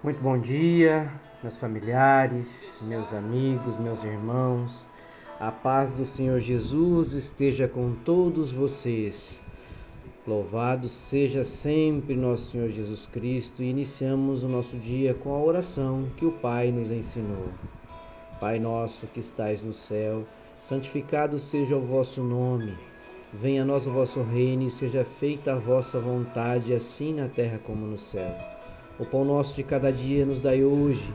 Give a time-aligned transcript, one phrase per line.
[0.00, 1.10] Muito bom dia,
[1.42, 4.86] meus familiares, meus amigos, meus irmãos.
[5.40, 9.40] A paz do Senhor Jesus esteja com todos vocês.
[10.24, 13.60] Louvado seja sempre nosso Senhor Jesus Cristo.
[13.60, 17.48] E iniciamos o nosso dia com a oração que o Pai nos ensinou.
[18.38, 20.24] Pai nosso que estais no céu,
[20.60, 22.78] santificado seja o vosso nome.
[23.32, 27.58] Venha a nós o vosso reino e seja feita a vossa vontade, assim na terra
[27.58, 28.57] como no céu.
[28.98, 31.14] O pão nosso de cada dia nos dai hoje.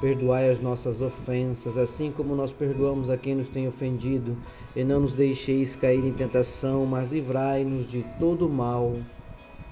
[0.00, 4.36] Perdoai as nossas ofensas, assim como nós perdoamos a quem nos tem ofendido,
[4.74, 8.96] e não nos deixeis cair em tentação, mas livrai-nos de todo mal.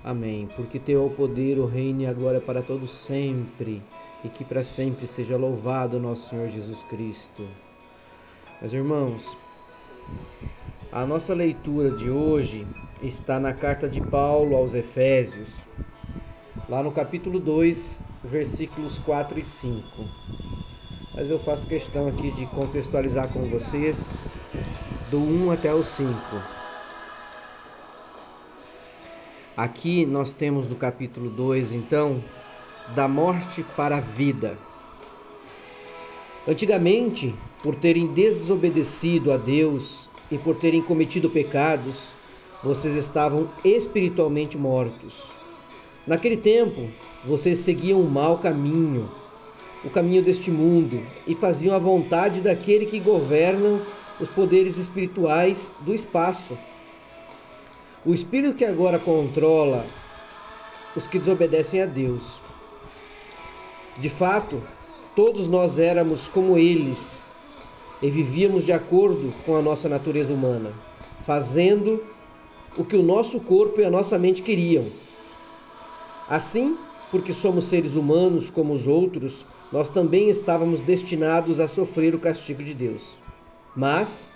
[0.04, 0.48] Amém.
[0.56, 3.82] Porque teu é o poder, o reino e a glória para todos sempre,
[4.24, 7.46] e que para sempre seja louvado nosso Senhor Jesus Cristo.
[8.60, 9.36] Meus irmãos,
[10.92, 12.66] a nossa leitura de hoje
[13.02, 15.66] está na carta de Paulo aos Efésios,
[16.70, 19.82] lá no capítulo 2, versículos 4 e 5.
[21.16, 24.14] Mas eu faço questão aqui de contextualizar com vocês
[25.10, 26.14] do 1 até o 5.
[29.56, 32.22] Aqui nós temos no capítulo 2, então,
[32.94, 34.56] da morte para a vida.
[36.46, 37.34] Antigamente,
[37.64, 42.12] por terem desobedecido a Deus e por terem cometido pecados,
[42.62, 45.39] vocês estavam espiritualmente mortos
[46.06, 46.88] Naquele tempo,
[47.24, 49.10] vocês seguiam o mau caminho,
[49.84, 53.80] o caminho deste mundo, e faziam a vontade daquele que governa
[54.18, 56.56] os poderes espirituais do espaço.
[58.04, 59.86] O espírito que agora controla
[60.96, 62.40] os que desobedecem a Deus.
[63.98, 64.62] De fato,
[65.14, 67.26] todos nós éramos como eles
[68.00, 70.72] e vivíamos de acordo com a nossa natureza humana,
[71.20, 72.02] fazendo
[72.76, 74.90] o que o nosso corpo e a nossa mente queriam.
[76.30, 76.78] Assim,
[77.10, 82.62] porque somos seres humanos como os outros, nós também estávamos destinados a sofrer o castigo
[82.62, 83.18] de Deus.
[83.74, 84.30] Mas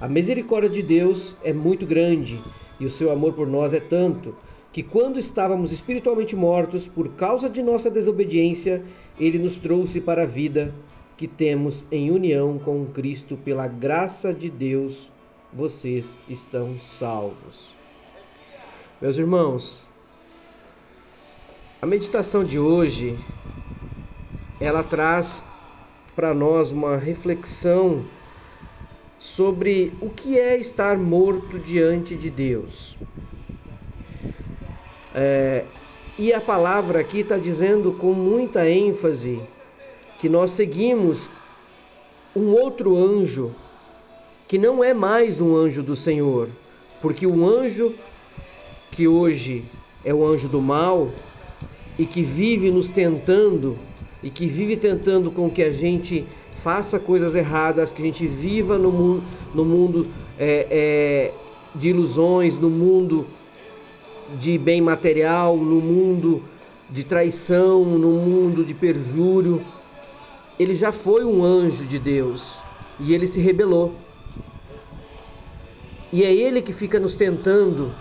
[0.00, 2.42] a misericórdia de Deus é muito grande
[2.80, 4.36] e o seu amor por nós é tanto
[4.72, 8.82] que, quando estávamos espiritualmente mortos por causa de nossa desobediência,
[9.18, 10.74] ele nos trouxe para a vida
[11.16, 15.12] que temos em união com Cristo pela graça de Deus.
[15.52, 17.72] Vocês estão salvos.
[19.00, 19.84] Meus irmãos,
[21.82, 23.18] a meditação de hoje
[24.60, 25.42] ela traz
[26.14, 28.04] para nós uma reflexão
[29.18, 32.98] sobre o que é estar morto diante de Deus.
[35.14, 35.64] É,
[36.18, 39.40] e a palavra aqui está dizendo com muita ênfase
[40.18, 41.30] que nós seguimos
[42.36, 43.54] um outro anjo
[44.46, 46.50] que não é mais um anjo do Senhor,
[47.00, 47.94] porque o anjo
[48.92, 49.64] que hoje
[50.04, 51.10] é o anjo do mal,
[52.00, 53.76] e que vive nos tentando
[54.22, 56.24] e que vive tentando com que a gente
[56.56, 59.22] faça coisas erradas, que a gente viva no mundo,
[59.54, 60.06] no mundo
[60.38, 61.32] é, é,
[61.74, 63.26] de ilusões, no mundo
[64.38, 66.42] de bem material, no mundo
[66.88, 69.62] de traição, no mundo de perjúrio.
[70.58, 72.54] Ele já foi um anjo de Deus
[72.98, 73.94] e ele se rebelou.
[76.10, 77.92] E é ele que fica nos tentando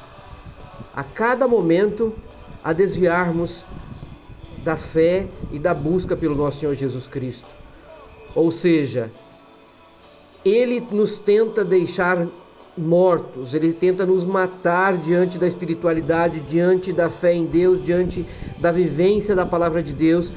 [0.95, 2.15] a cada momento
[2.63, 3.65] a desviarmos
[4.63, 7.47] da fé e da busca pelo nosso Senhor Jesus Cristo.
[8.35, 9.11] Ou seja,
[10.43, 12.27] ele nos tenta deixar
[12.77, 18.25] mortos, ele tenta nos matar diante da espiritualidade, diante da fé em Deus, diante
[18.57, 20.31] da vivência da palavra de Deus,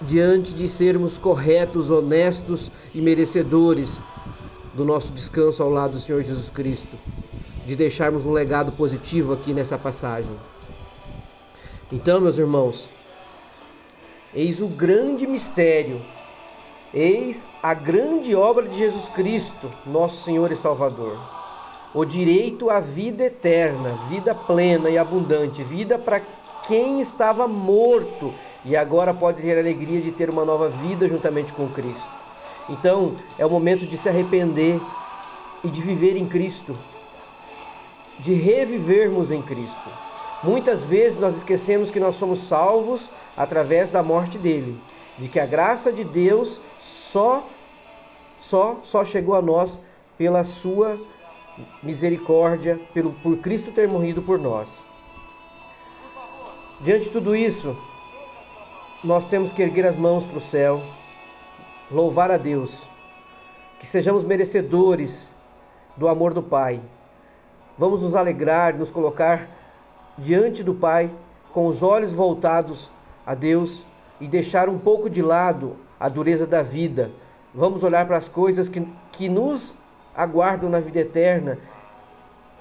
[0.00, 4.00] diante de sermos corretos, honestos e merecedores
[4.74, 6.96] do nosso descanso ao lado do Senhor Jesus Cristo,
[7.66, 10.34] de deixarmos um legado positivo aqui nessa passagem.
[11.92, 12.88] Então, meus irmãos,
[14.34, 16.00] Eis o grande mistério,
[16.94, 21.18] eis a grande obra de Jesus Cristo, nosso Senhor e Salvador.
[21.92, 26.22] O direito à vida eterna, vida plena e abundante, vida para
[26.66, 28.32] quem estava morto
[28.64, 32.08] e agora pode ter a alegria de ter uma nova vida juntamente com Cristo.
[32.70, 34.80] Então, é o momento de se arrepender
[35.62, 36.74] e de viver em Cristo,
[38.18, 39.90] de revivermos em Cristo.
[40.42, 44.80] Muitas vezes nós esquecemos que nós somos salvos através da morte dele,
[45.16, 47.46] de que a graça de Deus só
[48.40, 49.80] só só chegou a nós
[50.18, 50.98] pela sua
[51.80, 54.84] misericórdia, pelo por Cristo ter morrido por nós.
[56.80, 57.76] Diante de tudo isso,
[59.04, 60.82] nós temos que erguer as mãos para o céu,
[61.88, 62.84] louvar a Deus,
[63.78, 65.30] que sejamos merecedores
[65.96, 66.80] do amor do Pai.
[67.78, 69.48] Vamos nos alegrar, nos colocar
[70.18, 71.10] diante do Pai
[71.52, 72.90] com os olhos voltados
[73.26, 73.82] a Deus
[74.20, 77.10] e deixar um pouco de lado a dureza da vida.
[77.54, 79.74] Vamos olhar para as coisas que, que nos
[80.14, 81.58] aguardam na vida eterna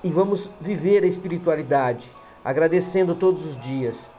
[0.03, 2.09] e vamos viver a espiritualidade,
[2.44, 4.09] agradecendo todos os dias.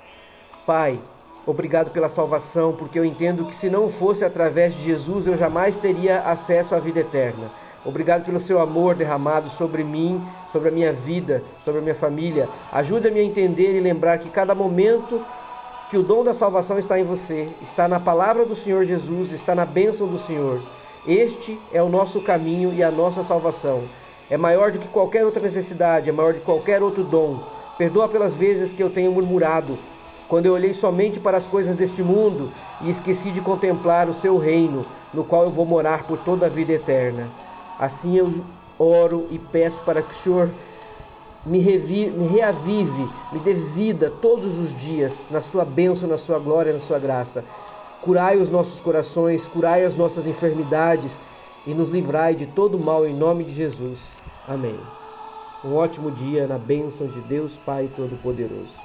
[0.66, 1.00] Pai,
[1.46, 5.76] obrigado pela salvação, porque eu entendo que se não fosse através de Jesus eu jamais
[5.76, 7.50] teria acesso à vida eterna.
[7.84, 12.48] Obrigado pelo seu amor derramado sobre mim, sobre a minha vida, sobre a minha família.
[12.70, 15.20] Ajuda-me a entender e lembrar que cada momento
[15.90, 19.54] que o dom da salvação está em você, está na palavra do Senhor Jesus, está
[19.54, 20.62] na bênção do Senhor.
[21.06, 23.82] Este é o nosso caminho e a nossa salvação.
[24.30, 27.40] É maior do que qualquer outra necessidade, é maior do que qualquer outro dom.
[27.76, 29.76] Perdoa pelas vezes que eu tenho murmurado,
[30.28, 32.48] quando eu olhei somente para as coisas deste mundo
[32.80, 36.48] e esqueci de contemplar o seu reino, no qual eu vou morar por toda a
[36.48, 37.28] vida eterna.
[37.82, 38.32] Assim eu
[38.78, 40.48] oro e peço para que o Senhor
[41.44, 46.72] me, me reavive, me dê vida todos os dias na sua bênção, na sua glória,
[46.72, 47.44] na sua graça.
[48.00, 51.18] Curai os nossos corações, curai as nossas enfermidades
[51.66, 54.12] e nos livrai de todo mal em nome de Jesus.
[54.46, 54.78] Amém.
[55.64, 58.78] Um ótimo dia na bênção de Deus Pai Todo-Poderoso.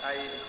[0.00, 0.39] Tá aí.